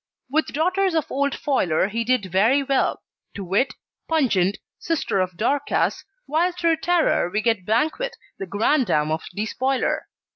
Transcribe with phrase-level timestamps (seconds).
[0.31, 3.03] With daughters of Old Foiler he did very well
[3.35, 3.75] to wit,
[4.09, 10.07] Pungent, sister to Dorcas, while through Terror we get Banquet, the granddam of Despoiler.